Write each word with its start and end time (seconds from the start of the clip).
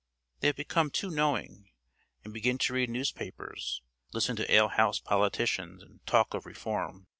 They 0.39 0.47
have 0.47 0.55
become 0.55 0.89
too 0.89 1.11
knowing, 1.11 1.69
and 2.23 2.33
begin 2.33 2.57
to 2.57 2.73
read 2.73 2.89
newspapers, 2.89 3.83
listen 4.13 4.35
to 4.37 4.51
alehouse 4.51 4.99
politicians, 4.99 5.83
and 5.83 6.03
talk 6.07 6.33
of 6.33 6.47
reform. 6.47 7.05